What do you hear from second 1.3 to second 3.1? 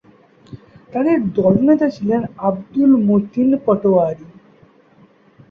দলনেতা ছিলেন আবদুল